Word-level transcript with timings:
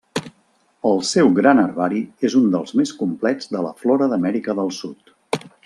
El 0.91 1.03
seu 1.09 1.29
gran 1.39 1.61
herbari 1.63 2.01
és 2.29 2.37
un 2.41 2.49
dels 2.57 2.75
més 2.81 2.95
complets 3.03 3.53
de 3.55 3.63
la 3.67 3.77
flora 3.83 4.09
d'Amèrica 4.15 4.57
del 4.63 4.77
Sud. 4.83 5.17